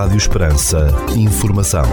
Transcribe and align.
Rádio 0.00 0.16
Esperança. 0.16 0.88
Informação. 1.14 1.84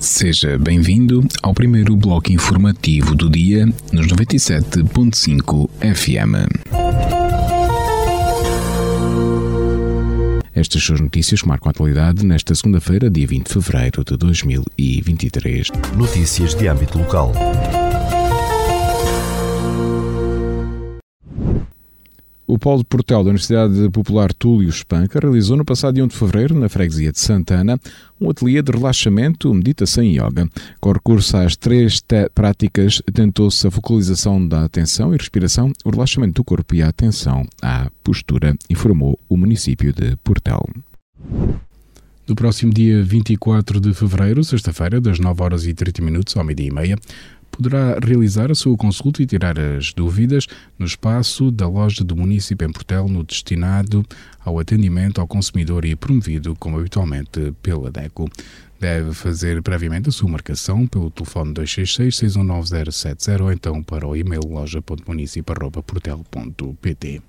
Seja 0.00 0.58
bem-vindo 0.58 1.22
ao 1.42 1.52
primeiro 1.52 1.94
bloco 1.94 2.32
informativo 2.32 3.14
do 3.14 3.28
dia 3.28 3.66
nos 3.92 4.06
97.5 4.06 5.68
FM. 5.82 6.48
Estas 10.54 10.82
são 10.82 10.94
as 10.94 11.00
notícias 11.02 11.42
que 11.42 11.48
marcam 11.48 11.68
a 11.68 11.70
atualidade 11.70 12.24
nesta 12.24 12.54
segunda-feira, 12.54 13.10
dia 13.10 13.26
20 13.26 13.48
de 13.48 13.52
fevereiro 13.52 14.02
de 14.02 14.16
2023. 14.16 15.68
Notícias 15.94 16.54
de 16.54 16.68
âmbito 16.68 16.98
local. 16.98 17.34
O 22.50 22.58
Polo 22.58 22.84
Portel 22.84 23.22
da 23.22 23.30
Universidade 23.30 23.88
Popular 23.90 24.32
Túlio 24.32 24.68
Espanca 24.68 25.20
realizou 25.20 25.56
no 25.56 25.64
passado 25.64 25.94
dia 25.94 26.04
1 26.04 26.08
de 26.08 26.16
fevereiro, 26.16 26.58
na 26.58 26.68
freguesia 26.68 27.12
de 27.12 27.20
Santana, 27.20 27.78
um 28.20 28.28
ateliê 28.28 28.60
de 28.60 28.72
relaxamento, 28.72 29.54
meditação 29.54 30.02
e 30.02 30.18
yoga. 30.18 30.48
Com 30.80 30.90
recurso 30.90 31.36
às 31.36 31.56
três 31.56 32.02
práticas, 32.34 33.00
tentou-se 33.14 33.64
a 33.64 33.70
focalização 33.70 34.44
da 34.44 34.64
atenção 34.64 35.14
e 35.14 35.16
respiração, 35.16 35.70
o 35.84 35.90
relaxamento 35.90 36.42
do 36.42 36.44
corpo 36.44 36.74
e 36.74 36.82
a 36.82 36.88
atenção 36.88 37.46
à 37.62 37.88
postura, 38.02 38.56
informou 38.68 39.16
o 39.28 39.36
município 39.36 39.92
de 39.92 40.16
Portel. 40.16 40.66
Do 42.26 42.34
próximo 42.34 42.72
dia 42.72 43.00
24 43.02 43.80
de 43.80 43.94
fevereiro, 43.94 44.42
sexta-feira, 44.42 45.00
das 45.00 45.20
9 45.20 45.40
horas 45.40 45.66
e 45.66 45.74
30 45.74 46.02
minutos 46.02 46.36
ao 46.36 46.44
meio-dia 46.44 46.68
e 46.68 46.72
meia, 46.72 46.98
poderá 47.60 47.98
realizar 48.02 48.50
a 48.50 48.54
sua 48.54 48.74
consulta 48.74 49.22
e 49.22 49.26
tirar 49.26 49.58
as 49.58 49.92
dúvidas 49.92 50.46
no 50.78 50.86
espaço 50.86 51.50
da 51.50 51.68
loja 51.68 52.02
do 52.02 52.16
município 52.16 52.66
em 52.66 52.72
Portel, 52.72 53.06
no 53.06 53.22
destinado 53.22 54.02
ao 54.42 54.58
atendimento 54.58 55.20
ao 55.20 55.26
consumidor 55.26 55.84
e 55.84 55.94
promovido, 55.94 56.56
como 56.58 56.78
habitualmente, 56.78 57.52
pela 57.62 57.90
DECO. 57.90 58.30
Deve 58.80 59.12
fazer 59.12 59.62
previamente 59.62 60.08
a 60.08 60.12
sua 60.12 60.30
marcação 60.30 60.86
pelo 60.86 61.10
telefone 61.10 61.52
266-619-070 61.52 63.42
ou 63.42 63.52
então 63.52 63.82
para 63.82 64.08
o 64.08 64.16
e-mail 64.16 64.40
loja.municipio.portel.pt. 64.46 67.22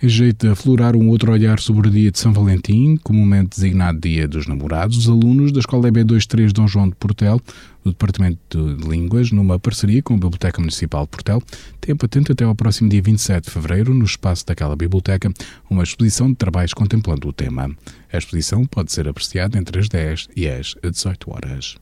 Em 0.00 0.08
jeito 0.08 0.46
de 0.46 0.52
aflorar 0.52 0.94
um 0.94 1.08
outro 1.08 1.32
olhar 1.32 1.58
sobre 1.58 1.88
o 1.88 1.90
dia 1.90 2.12
de 2.12 2.20
São 2.20 2.32
Valentim, 2.32 2.96
comumente 3.02 3.56
designado 3.56 3.98
Dia 3.98 4.28
dos 4.28 4.46
Namorados, 4.46 4.96
os 4.96 5.08
alunos 5.08 5.50
da 5.50 5.58
Escola 5.58 5.90
EB23 5.90 6.52
Dom 6.52 6.68
João 6.68 6.88
de 6.88 6.94
Portel, 6.94 7.40
do 7.82 7.90
Departamento 7.90 8.76
de 8.76 8.88
Línguas, 8.88 9.32
numa 9.32 9.58
parceria 9.58 10.00
com 10.00 10.14
a 10.14 10.16
Biblioteca 10.16 10.60
Municipal 10.60 11.02
de 11.02 11.08
Portel, 11.08 11.42
têm 11.80 11.96
patente 11.96 12.30
até 12.30 12.44
ao 12.44 12.54
próximo 12.54 12.88
dia 12.88 13.02
27 13.02 13.46
de 13.46 13.50
fevereiro, 13.50 13.92
no 13.92 14.04
espaço 14.04 14.46
daquela 14.46 14.76
biblioteca, 14.76 15.32
uma 15.68 15.82
exposição 15.82 16.28
de 16.28 16.36
trabalhos 16.36 16.72
contemplando 16.72 17.26
o 17.26 17.32
tema. 17.32 17.68
A 18.12 18.18
exposição 18.18 18.64
pode 18.66 18.92
ser 18.92 19.08
apreciada 19.08 19.58
entre 19.58 19.80
as 19.80 19.88
10 19.88 20.28
e 20.36 20.46
as 20.46 20.76
18 20.80 21.28
horas. 21.28 21.76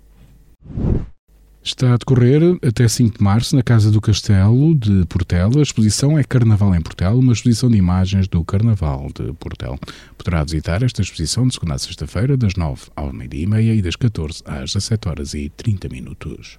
Está 1.66 1.94
a 1.94 1.96
decorrer 1.96 2.40
até 2.64 2.86
5 2.86 3.18
de 3.18 3.24
março 3.24 3.56
na 3.56 3.60
Casa 3.60 3.90
do 3.90 4.00
Castelo 4.00 4.72
de 4.72 5.04
Portela. 5.06 5.58
A 5.58 5.62
exposição 5.62 6.16
é 6.16 6.22
Carnaval 6.22 6.72
em 6.76 6.80
Portela, 6.80 7.16
uma 7.16 7.32
exposição 7.32 7.68
de 7.68 7.76
imagens 7.76 8.28
do 8.28 8.44
Carnaval 8.44 9.08
de 9.12 9.32
Portela. 9.32 9.76
Poderá 10.16 10.44
visitar 10.44 10.84
esta 10.84 11.02
exposição 11.02 11.44
de 11.44 11.54
segunda 11.54 11.74
a 11.74 11.78
sexta-feira, 11.78 12.36
das 12.36 12.54
9 12.54 12.82
ao 12.94 13.12
meio-dia 13.12 13.42
e 13.42 13.46
meia 13.48 13.74
e 13.74 13.82
das 13.82 13.96
14 13.96 14.44
às 14.46 14.74
17 14.74 15.08
horas 15.08 15.34
e 15.34 15.48
30 15.56 15.88
minutos. 15.88 16.56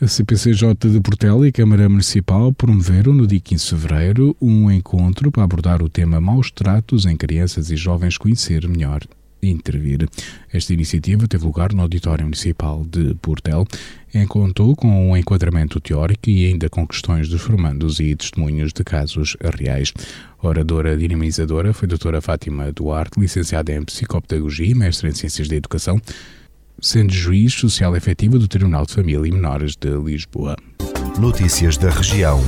A 0.00 0.06
CPCJ 0.06 0.74
de 0.76 1.00
Portela 1.00 1.44
e 1.44 1.48
a 1.48 1.52
Câmara 1.52 1.88
Municipal 1.88 2.52
promoveram 2.52 3.12
no 3.12 3.26
dia 3.26 3.40
15 3.40 3.64
de 3.64 3.70
fevereiro 3.70 4.36
um 4.40 4.70
encontro 4.70 5.32
para 5.32 5.42
abordar 5.42 5.82
o 5.82 5.88
tema 5.88 6.20
maus 6.20 6.52
tratos 6.52 7.04
em 7.04 7.16
crianças 7.16 7.68
e 7.72 7.76
jovens 7.76 8.16
conhecer 8.16 8.68
melhor 8.68 9.00
intervir. 9.42 10.08
Esta 10.52 10.72
iniciativa 10.72 11.28
teve 11.28 11.44
lugar 11.44 11.72
no 11.72 11.82
Auditório 11.82 12.24
Municipal 12.24 12.84
de 12.84 13.14
Portel, 13.16 13.66
em 14.14 14.26
contou 14.26 14.74
com 14.74 15.10
um 15.10 15.16
enquadramento 15.16 15.80
teórico 15.80 16.30
e 16.30 16.46
ainda 16.46 16.68
com 16.68 16.86
questões 16.86 17.28
dos 17.28 17.40
formandos 17.40 18.00
e 18.00 18.14
testemunhos 18.16 18.72
de 18.72 18.82
casos 18.82 19.36
reais. 19.56 19.92
Oradora 20.42 20.96
dinamizadora 20.96 21.72
foi 21.72 21.86
a 21.86 21.90
doutora 21.90 22.20
Fátima 22.20 22.72
Duarte, 22.72 23.20
licenciada 23.20 23.72
em 23.72 23.84
Psicopedagogia 23.84 24.66
e 24.66 24.74
mestre 24.74 25.08
em 25.08 25.14
Ciências 25.14 25.48
da 25.48 25.56
Educação, 25.56 26.00
sendo 26.80 27.12
juiz 27.12 27.54
social 27.54 27.96
efetiva 27.96 28.38
do 28.38 28.48
Tribunal 28.48 28.86
de 28.86 28.94
Família 28.94 29.26
e 29.26 29.32
Menores 29.32 29.76
de 29.76 29.90
Lisboa. 29.90 30.56
Notícias 31.18 31.76
da 31.76 31.90
região. 31.90 32.40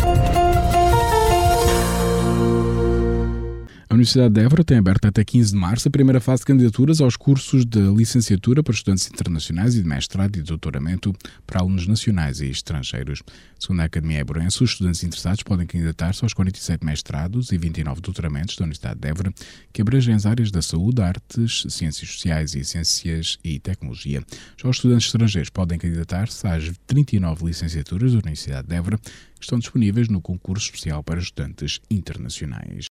A 3.91 3.95
Universidade 3.95 4.33
de 4.33 4.41
Évora 4.41 4.62
tem 4.62 4.78
aberto 4.78 5.06
até 5.06 5.25
15 5.25 5.51
de 5.51 5.56
março 5.56 5.89
a 5.89 5.91
primeira 5.91 6.21
fase 6.21 6.43
de 6.43 6.47
candidaturas 6.47 7.01
aos 7.01 7.17
cursos 7.17 7.67
de 7.67 7.81
licenciatura 7.93 8.62
para 8.62 8.73
estudantes 8.73 9.09
internacionais 9.09 9.75
e 9.75 9.83
de 9.83 9.89
mestrado 9.89 10.37
e 10.37 10.43
doutoramento 10.43 11.12
para 11.45 11.59
alunos 11.59 11.89
nacionais 11.89 12.41
e 12.41 12.49
estrangeiros. 12.49 13.21
Segundo 13.59 13.81
a 13.81 13.87
Academia 13.87 14.21
Évorense, 14.21 14.62
os 14.62 14.71
estudantes 14.71 15.03
interessados 15.03 15.43
podem 15.43 15.67
candidatar-se 15.67 16.25
aos 16.25 16.33
47 16.33 16.87
mestrados 16.87 17.51
e 17.51 17.59
29 17.59 18.01
doutoramentos 18.01 18.55
da 18.55 18.62
Universidade 18.62 19.01
de 19.01 19.09
Évora, 19.09 19.33
que 19.73 19.83
abrangem 19.83 20.15
as 20.15 20.25
áreas 20.25 20.53
da 20.53 20.62
saúde, 20.62 21.03
artes, 21.03 21.65
ciências 21.69 22.12
sociais 22.12 22.55
e 22.55 22.65
ciências 22.65 23.39
e 23.43 23.59
tecnologia. 23.59 24.22
Já 24.57 24.69
os 24.69 24.77
estudantes 24.77 25.07
estrangeiros 25.07 25.51
podem 25.51 25.81
candidatar-se 25.81 26.47
às 26.47 26.71
39 26.87 27.45
licenciaturas 27.45 28.12
da 28.12 28.19
Universidade 28.19 28.69
de 28.69 28.75
Évora, 28.77 28.99
que 28.99 29.43
estão 29.43 29.59
disponíveis 29.59 30.09
no 30.09 30.21
concurso 30.21 30.67
especial 30.67 31.03
para 31.03 31.19
estudantes 31.19 31.81
internacionais. 31.91 32.90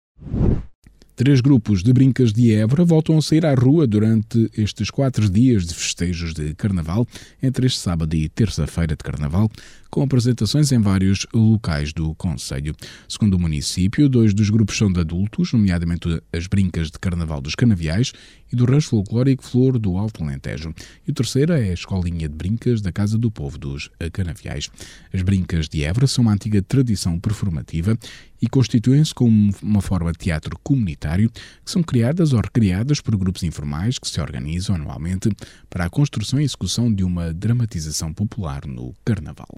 Três 1.17 1.41
grupos 1.41 1.83
de 1.83 1.95
brincas 1.95 2.31
de 2.31 2.53
Évora 2.53 2.85
voltam 2.85 3.17
a 3.17 3.23
sair 3.23 3.47
à 3.47 3.55
rua 3.55 3.87
durante 3.87 4.51
estes 4.55 4.91
quatro 4.91 5.31
dias 5.31 5.65
de 5.65 5.73
festejos 5.73 6.35
de 6.35 6.53
Carnaval, 6.53 7.09
entre 7.43 7.67
este 7.67 7.79
sábado 7.79 8.15
e 8.15 8.29
terça-feira 8.29 8.95
de 8.95 9.03
Carnaval, 9.03 9.51
com 9.89 10.03
apresentações 10.03 10.73
em 10.73 10.79
vários 10.79 11.27
locais 11.33 11.95
do 11.95 12.15
Conselho. 12.17 12.77
Segundo 13.09 13.33
o 13.33 13.39
município, 13.39 14.11
dois 14.11 14.35
dos 14.35 14.51
grupos 14.51 14.77
são 14.77 14.93
de 14.93 15.01
adultos, 15.01 15.55
nomeadamente 15.55 16.21
as 16.35 16.47
Brincas 16.47 16.91
de 16.91 16.99
Carnaval 16.99 17.41
dos 17.41 17.55
Canaviais 17.55 18.13
e 18.53 18.55
do 18.55 18.67
Rancho 18.67 18.91
Folclórico 18.91 19.43
Flor 19.43 19.79
do 19.79 19.97
Alto 19.97 20.23
Alentejo. 20.23 20.75
E 21.09 21.11
o 21.11 21.15
terceiro 21.15 21.55
é 21.55 21.71
a 21.71 21.73
Escolinha 21.73 22.29
de 22.29 22.35
Brincas 22.35 22.83
da 22.83 22.93
Casa 22.93 23.17
do 23.17 23.31
Povo 23.31 23.57
dos 23.57 23.89
Canaviais. 24.13 24.69
As 25.15 25.23
Brincas 25.23 25.67
de 25.67 25.83
Évora 25.83 26.07
são 26.07 26.21
uma 26.21 26.35
antiga 26.35 26.61
tradição 26.61 27.19
performativa 27.19 27.99
e 28.41 28.49
constituem-se 28.49 29.15
como 29.15 29.51
uma 29.63 29.81
forma 29.81 30.13
de 30.13 30.19
teatro 30.19 30.59
comunitário 30.63 31.31
que 31.31 31.71
são 31.71 31.83
criadas 31.83 32.33
ou 32.33 32.41
recriadas 32.41 33.01
por 33.01 33.17
grupos 33.17 33.43
informais 33.43 33.99
que 33.99 34.09
se 34.09 34.21
organizam 34.21 34.77
anualmente 34.77 35.31
para 35.69 35.85
a 35.85 35.91
construção 35.91 36.41
e 36.41 36.45
execução 36.45 36.93
de 36.93 37.05
uma 37.05 37.33
dramatização 37.33 38.13
popular 38.13 38.67
no 38.67 38.95
Carnaval. 39.05 39.49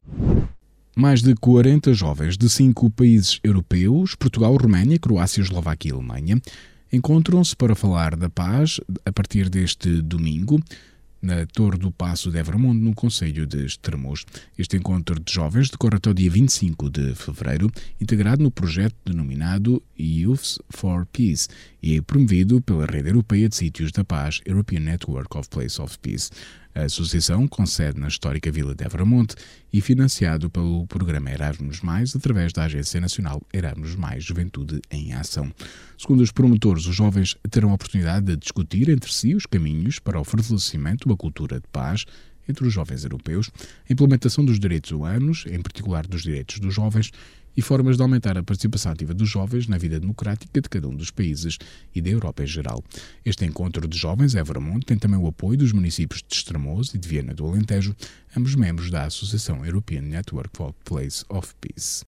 Mais 0.96 1.22
de 1.22 1.34
40 1.34 1.94
jovens 1.94 2.36
de 2.36 2.48
cinco 2.50 2.90
países 2.90 3.38
europeus 3.44 4.14
Portugal, 4.14 4.56
Roménia, 4.56 4.98
Croácia, 4.98 5.40
Eslováquia 5.40 5.90
e 5.90 5.94
Alemanha 5.94 6.40
encontram-se 6.92 7.54
para 7.54 7.74
falar 7.74 8.16
da 8.16 8.28
paz 8.28 8.80
a 9.04 9.12
partir 9.12 9.48
deste 9.48 10.02
domingo 10.02 10.60
na 11.20 11.46
Torre 11.46 11.78
do 11.78 11.90
Passo 11.90 12.30
de 12.30 12.38
Evermundo, 12.38 12.80
no 12.80 12.94
Conselho 12.94 13.46
de 13.46 13.64
Estremoz. 13.64 14.24
Este 14.56 14.76
encontro 14.76 15.18
de 15.18 15.32
jovens 15.32 15.70
decorre 15.70 15.96
até 15.96 16.10
o 16.10 16.14
dia 16.14 16.30
25 16.30 16.90
de 16.90 17.14
fevereiro, 17.14 17.70
integrado 18.00 18.42
no 18.42 18.50
projeto 18.50 18.94
denominado 19.04 19.82
Youths 19.98 20.58
for 20.70 21.06
Peace 21.06 21.48
e 21.82 22.00
promovido 22.00 22.60
pela 22.60 22.86
Rede 22.86 23.08
Europeia 23.08 23.48
de 23.48 23.56
Sítios 23.56 23.92
da 23.92 24.04
Paz, 24.04 24.40
European 24.44 24.80
Network 24.80 25.36
of 25.36 25.48
Place 25.48 25.80
of 25.80 25.98
Peace. 25.98 26.30
A 26.74 26.82
associação 26.82 27.48
concede 27.48 27.98
na 27.98 28.06
histórica 28.06 28.52
vila 28.52 28.72
de 28.72 28.84
Evramonte 28.84 29.34
e 29.72 29.80
financiado 29.80 30.48
pelo 30.48 30.86
programa 30.86 31.28
Erasmus+, 31.28 31.80
através 32.14 32.52
da 32.52 32.64
Agência 32.64 33.00
Nacional 33.00 33.42
Erasmus+, 33.52 33.96
Juventude 34.20 34.80
em 34.88 35.12
Ação. 35.12 35.52
Segundo 35.98 36.20
os 36.20 36.30
promotores, 36.30 36.86
os 36.86 36.94
jovens 36.94 37.36
terão 37.50 37.70
a 37.70 37.74
oportunidade 37.74 38.26
de 38.26 38.36
discutir 38.36 38.88
entre 38.90 39.12
si 39.12 39.34
os 39.34 39.44
caminhos 39.44 39.98
para 39.98 40.20
o 40.20 40.24
fortalecimento 40.24 41.07
uma 41.08 41.16
cultura 41.16 41.60
de 41.60 41.66
paz 41.68 42.04
entre 42.48 42.66
os 42.66 42.72
jovens 42.72 43.04
europeus, 43.04 43.50
a 43.88 43.92
implementação 43.92 44.44
dos 44.44 44.58
direitos 44.58 44.90
humanos, 44.90 45.44
em 45.46 45.60
particular 45.60 46.06
dos 46.06 46.22
direitos 46.22 46.58
dos 46.58 46.74
jovens, 46.74 47.10
e 47.56 47.60
formas 47.60 47.96
de 47.96 48.02
aumentar 48.02 48.38
a 48.38 48.42
participação 48.42 48.92
ativa 48.92 49.12
dos 49.12 49.28
jovens 49.28 49.66
na 49.66 49.76
vida 49.76 49.98
democrática 49.98 50.60
de 50.60 50.68
cada 50.68 50.86
um 50.86 50.94
dos 50.94 51.10
países 51.10 51.58
e 51.92 52.00
da 52.00 52.08
Europa 52.08 52.44
em 52.44 52.46
geral. 52.46 52.84
Este 53.24 53.44
encontro 53.44 53.88
de 53.88 53.98
jovens 53.98 54.36
Evermont 54.36 54.86
tem 54.86 54.96
também 54.96 55.18
o 55.18 55.26
apoio 55.26 55.58
dos 55.58 55.72
municípios 55.72 56.22
de 56.22 56.36
Estremoz 56.36 56.94
e 56.94 56.98
de 56.98 57.08
Viena 57.08 57.34
do 57.34 57.44
Alentejo, 57.44 57.96
ambos 58.36 58.54
membros 58.54 58.92
da 58.92 59.06
Associação 59.06 59.66
European 59.66 60.02
Network 60.02 60.50
for 60.56 60.72
Place 60.84 61.24
of 61.28 61.52
Peace. 61.60 62.04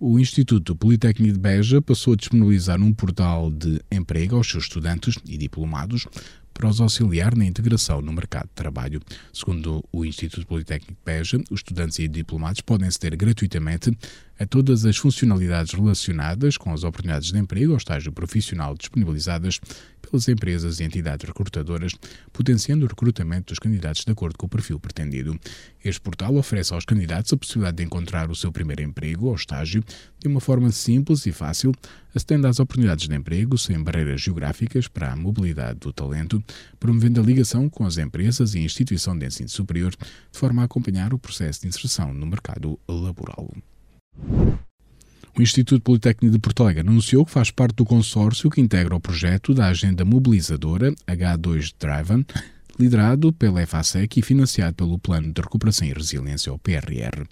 O 0.00 0.18
Instituto 0.18 0.74
Politécnico 0.74 1.34
de 1.34 1.38
Beja 1.38 1.80
passou 1.80 2.14
a 2.14 2.16
disponibilizar 2.16 2.82
um 2.82 2.92
portal 2.92 3.52
de 3.52 3.80
emprego 3.90 4.34
aos 4.34 4.50
seus 4.50 4.64
estudantes 4.64 5.16
e 5.24 5.38
diplomados 5.38 6.06
para 6.56 6.68
os 6.68 6.80
auxiliar 6.80 7.36
na 7.36 7.44
integração 7.44 8.00
no 8.00 8.12
mercado 8.12 8.46
de 8.46 8.54
trabalho. 8.54 9.00
Segundo 9.32 9.84
o 9.92 10.04
Instituto 10.04 10.46
Politécnico 10.46 10.94
de 10.94 10.98
Beja, 11.04 11.36
os 11.50 11.60
estudantes 11.60 11.98
e 11.98 12.08
diplomados 12.08 12.62
podem 12.62 12.88
aceder 12.88 13.14
gratuitamente 13.14 13.96
a 14.38 14.46
todas 14.46 14.86
as 14.86 14.96
funcionalidades 14.96 15.74
relacionadas 15.74 16.56
com 16.56 16.72
as 16.72 16.82
oportunidades 16.82 17.30
de 17.30 17.38
emprego 17.38 17.72
ou 17.72 17.76
estágio 17.76 18.10
profissional 18.10 18.74
disponibilizadas 18.74 19.60
pelas 20.08 20.28
empresas 20.28 20.80
e 20.80 20.84
entidades 20.84 21.26
recrutadoras, 21.26 21.92
potenciando 22.32 22.84
o 22.84 22.88
recrutamento 22.88 23.52
dos 23.52 23.58
candidatos 23.58 24.04
de 24.04 24.12
acordo 24.12 24.38
com 24.38 24.46
o 24.46 24.48
perfil 24.48 24.78
pretendido. 24.78 25.38
Este 25.84 26.00
portal 26.00 26.36
oferece 26.36 26.72
aos 26.72 26.84
candidatos 26.84 27.32
a 27.32 27.36
possibilidade 27.36 27.76
de 27.78 27.84
encontrar 27.84 28.30
o 28.30 28.34
seu 28.34 28.52
primeiro 28.52 28.82
emprego 28.82 29.26
ou 29.26 29.34
estágio 29.34 29.82
de 30.18 30.28
uma 30.28 30.40
forma 30.40 30.70
simples 30.70 31.26
e 31.26 31.32
fácil, 31.32 31.72
acedendo 32.14 32.46
às 32.46 32.58
oportunidades 32.58 33.08
de 33.08 33.14
emprego 33.14 33.58
sem 33.58 33.82
barreiras 33.82 34.20
geográficas 34.20 34.88
para 34.88 35.12
a 35.12 35.16
mobilidade 35.16 35.80
do 35.80 35.92
talento, 35.92 36.42
promovendo 36.78 37.20
a 37.20 37.24
ligação 37.24 37.68
com 37.68 37.84
as 37.84 37.98
empresas 37.98 38.54
e 38.54 38.60
instituição 38.60 39.16
de 39.16 39.26
ensino 39.26 39.48
superior, 39.48 39.92
de 39.92 40.38
forma 40.38 40.62
a 40.62 40.64
acompanhar 40.64 41.12
o 41.12 41.18
processo 41.18 41.62
de 41.62 41.68
inserção 41.68 42.12
no 42.12 42.26
mercado 42.26 42.78
laboral. 42.88 43.52
O 45.38 45.42
Instituto 45.42 45.82
Politécnico 45.82 46.32
de 46.32 46.40
Porto 46.40 46.62
Alegre 46.62 46.80
anunciou 46.80 47.22
que 47.26 47.30
faz 47.30 47.50
parte 47.50 47.76
do 47.76 47.84
consórcio 47.84 48.48
que 48.48 48.58
integra 48.58 48.96
o 48.96 49.00
projeto 49.00 49.52
da 49.52 49.66
agenda 49.66 50.02
mobilizadora 50.02 50.94
H2 51.06 51.74
Driven, 51.78 52.24
liderado 52.80 53.30
pela 53.34 53.66
FASEC 53.66 54.18
e 54.18 54.22
financiado 54.22 54.74
pelo 54.74 54.98
Plano 54.98 55.30
de 55.30 55.42
Recuperação 55.42 55.86
e 55.86 55.92
Resiliência, 55.92 56.50
ou 56.50 56.58
PRR. 56.58 57.26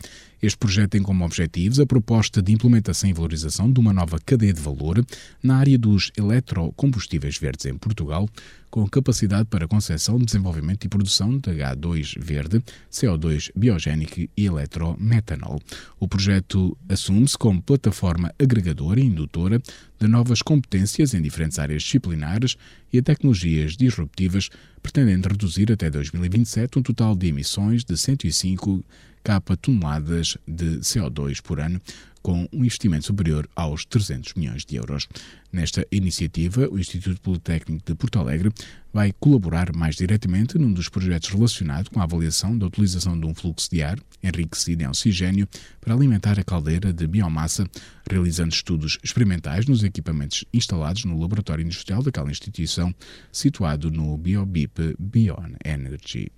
Este 0.44 0.58
projeto 0.58 0.90
tem 0.90 1.02
como 1.02 1.24
objetivos 1.24 1.80
a 1.80 1.86
proposta 1.86 2.42
de 2.42 2.52
implementação 2.52 3.08
e 3.08 3.14
valorização 3.14 3.72
de 3.72 3.80
uma 3.80 3.94
nova 3.94 4.18
cadeia 4.18 4.52
de 4.52 4.60
valor 4.60 5.02
na 5.42 5.56
área 5.56 5.78
dos 5.78 6.12
eletrocombustíveis 6.18 7.38
verdes 7.38 7.64
em 7.64 7.78
Portugal, 7.78 8.28
com 8.70 8.86
capacidade 8.86 9.48
para 9.48 9.66
concessão, 9.66 10.18
desenvolvimento 10.18 10.84
e 10.84 10.88
produção 10.90 11.38
de 11.38 11.50
H2 11.50 12.22
verde, 12.22 12.62
CO2 12.92 13.52
biogénico 13.56 14.20
e 14.20 14.44
eletrometanol. 14.44 15.62
O 15.98 16.06
projeto 16.06 16.76
assume-se 16.90 17.38
como 17.38 17.62
plataforma 17.62 18.30
agregadora 18.38 19.00
e 19.00 19.06
indutora 19.06 19.62
de 19.98 20.06
novas 20.06 20.42
competências 20.42 21.14
em 21.14 21.22
diferentes 21.22 21.58
áreas 21.58 21.82
disciplinares 21.82 22.58
e 22.92 22.98
a 22.98 23.02
tecnologias 23.02 23.78
disruptivas, 23.78 24.50
pretendendo 24.82 25.26
reduzir 25.26 25.72
até 25.72 25.88
2027 25.88 26.78
um 26.78 26.82
total 26.82 27.16
de 27.16 27.28
emissões 27.28 27.82
de 27.82 27.96
105 27.96 28.84
capa 28.84 29.13
toneladas 29.60 30.36
de 30.46 30.78
CO2 30.80 31.40
por 31.40 31.60
ano, 31.60 31.80
com 32.24 32.48
um 32.50 32.64
investimento 32.64 33.04
superior 33.04 33.46
aos 33.54 33.84
300 33.84 34.32
milhões 34.32 34.64
de 34.64 34.76
euros. 34.76 35.06
Nesta 35.52 35.86
iniciativa, 35.92 36.66
o 36.70 36.78
Instituto 36.78 37.20
Politécnico 37.20 37.84
de 37.84 37.94
Porto 37.94 38.18
Alegre 38.18 38.50
vai 38.94 39.12
colaborar 39.20 39.76
mais 39.76 39.94
diretamente 39.96 40.56
num 40.56 40.72
dos 40.72 40.88
projetos 40.88 41.28
relacionado 41.28 41.90
com 41.90 42.00
a 42.00 42.04
avaliação 42.04 42.56
da 42.56 42.66
utilização 42.66 43.18
de 43.20 43.26
um 43.26 43.34
fluxo 43.34 43.68
de 43.70 43.82
ar 43.82 43.98
enriquecido 44.22 44.82
em 44.82 44.86
oxigênio 44.86 45.46
para 45.82 45.92
alimentar 45.92 46.40
a 46.40 46.44
caldeira 46.44 46.94
de 46.94 47.06
biomassa, 47.06 47.68
realizando 48.10 48.54
estudos 48.54 48.98
experimentais 49.02 49.66
nos 49.66 49.84
equipamentos 49.84 50.46
instalados 50.50 51.04
no 51.04 51.20
laboratório 51.20 51.62
industrial 51.62 52.02
daquela 52.02 52.30
instituição, 52.30 52.94
situado 53.30 53.90
no 53.90 54.16
BioBip 54.16 54.96
Bion 54.98 55.56
Energy. 55.62 56.32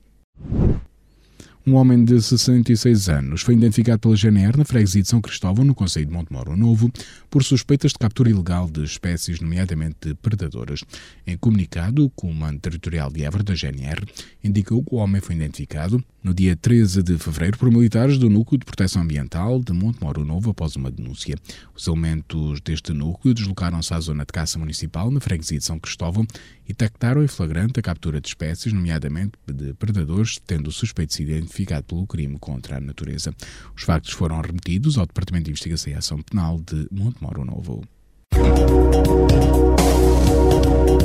Um 1.68 1.74
homem 1.74 2.04
de 2.04 2.22
66 2.22 3.08
anos 3.08 3.42
foi 3.42 3.54
identificado 3.54 3.98
pela 3.98 4.14
GNR 4.14 4.56
na 4.56 4.64
freguesia 4.64 5.02
de 5.02 5.08
São 5.08 5.20
Cristóvão, 5.20 5.64
no 5.64 5.74
Conselho 5.74 6.06
de 6.06 6.12
Montemoro 6.12 6.56
Novo, 6.56 6.88
por 7.28 7.42
suspeitas 7.42 7.90
de 7.90 7.98
captura 7.98 8.30
ilegal 8.30 8.70
de 8.70 8.84
espécies, 8.84 9.40
nomeadamente 9.40 10.14
predadoras. 10.22 10.84
Em 11.26 11.36
comunicado, 11.36 12.04
o 12.04 12.10
Comando 12.10 12.60
Territorial 12.60 13.10
de 13.10 13.24
Évora 13.24 13.42
da 13.42 13.56
GNR 13.56 14.00
indicou 14.44 14.80
que 14.84 14.94
o 14.94 14.98
homem 14.98 15.20
foi 15.20 15.34
identificado 15.34 16.00
no 16.22 16.32
dia 16.32 16.56
13 16.56 17.02
de 17.02 17.18
fevereiro 17.18 17.58
por 17.58 17.70
militares 17.70 18.16
do 18.16 18.30
Núcleo 18.30 18.58
de 18.58 18.64
Proteção 18.64 19.02
Ambiental 19.02 19.60
de 19.60 19.72
Montemoro 19.72 20.24
Novo 20.24 20.50
após 20.50 20.76
uma 20.76 20.90
denúncia. 20.90 21.36
Os 21.74 21.86
elementos 21.86 22.60
deste 22.60 22.92
núcleo 22.92 23.34
deslocaram-se 23.34 23.92
à 23.92 24.00
zona 24.00 24.24
de 24.24 24.32
caça 24.32 24.58
municipal, 24.58 25.10
na 25.10 25.20
freguesia 25.20 25.58
de 25.58 25.64
São 25.64 25.78
Cristóvão, 25.80 26.26
e 26.64 26.68
detectaram 26.68 27.22
em 27.22 27.28
flagrante 27.28 27.78
a 27.78 27.82
captura 27.82 28.20
de 28.20 28.26
espécies, 28.26 28.72
nomeadamente 28.72 29.32
de 29.46 29.72
predadores, 29.74 30.40
tendo 30.44 30.68
o 30.68 30.72
suspeito 30.72 31.14
se 31.14 31.24
pelo 31.87 32.06
crime 32.06 32.38
contra 32.38 32.76
a 32.76 32.81
natureza. 32.81 33.35
Os 33.75 33.82
factos 33.82 34.12
foram 34.12 34.41
remetidos 34.41 34.99
ao 34.99 35.06
Departamento 35.06 35.44
de 35.44 35.50
Investigação 35.53 35.93
e 35.93 35.97
Ação 35.97 36.23
Penal 36.23 36.61
de 36.61 36.88
Montemoro 36.91 37.44
Novo. 37.44 37.82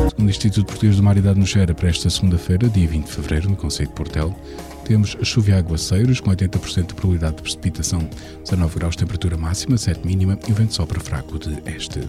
Segundo 0.09 0.27
o 0.27 0.29
Instituto 0.29 0.65
Português 0.65 0.97
do 0.97 1.03
Mar 1.03 1.17
e 1.17 1.21
da 1.21 1.31
Atmosfera, 1.31 1.73
para 1.73 1.89
esta 1.89 2.09
segunda-feira, 2.09 2.67
dia 2.69 2.87
20 2.87 3.05
de 3.05 3.11
fevereiro, 3.11 3.49
no 3.49 3.55
Conceito 3.55 3.89
de 3.89 3.95
Portel, 3.95 4.37
temos 4.85 5.15
chuva 5.23 5.51
e 5.51 5.53
aguaceiros 5.53 6.19
com 6.19 6.31
80% 6.31 6.87
de 6.87 6.93
probabilidade 6.93 7.37
de 7.37 7.41
precipitação, 7.43 8.09
19 8.43 8.79
graus 8.79 8.95
de 8.95 8.99
temperatura 8.99 9.37
máxima, 9.37 9.77
7 9.77 10.05
mínima 10.05 10.37
e 10.47 10.51
o 10.51 10.55
vento 10.55 10.73
sopra 10.73 10.99
fraco 10.99 11.39
de 11.39 11.57
este. 11.71 12.01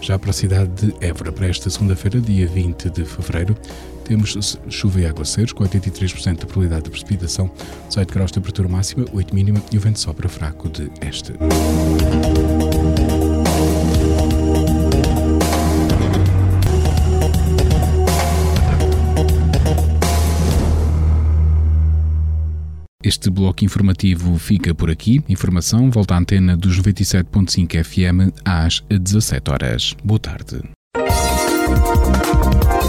Já 0.00 0.18
para 0.18 0.30
a 0.30 0.32
cidade 0.32 0.86
de 0.86 1.06
Évora, 1.06 1.30
para 1.30 1.46
esta 1.46 1.70
segunda-feira, 1.70 2.20
dia 2.20 2.46
20 2.46 2.90
de 2.90 3.04
fevereiro, 3.04 3.56
temos 4.02 4.58
chuva 4.68 5.00
e 5.00 5.06
aguaceiros 5.06 5.52
com 5.52 5.64
83% 5.64 6.40
de 6.40 6.46
probabilidade 6.46 6.84
de 6.84 6.90
precipitação, 6.90 7.50
18 7.88 8.12
graus 8.12 8.30
de 8.30 8.34
temperatura 8.34 8.68
máxima, 8.68 9.04
8 9.12 9.34
mínima 9.34 9.62
e 9.72 9.78
o 9.78 9.80
vento 9.80 9.98
sopra 9.98 10.28
fraco 10.28 10.68
de 10.68 10.90
este. 11.00 11.32
Este 23.04 23.28
bloco 23.30 23.64
informativo 23.64 24.38
fica 24.38 24.72
por 24.72 24.88
aqui. 24.88 25.20
Informação 25.28 25.90
volta 25.90 26.14
à 26.14 26.18
antena 26.18 26.56
dos 26.56 26.80
97.5 26.80 27.82
FM 27.84 28.32
às 28.44 28.82
17 28.88 29.50
horas. 29.50 29.96
Boa 30.04 30.20
tarde. 30.20 30.62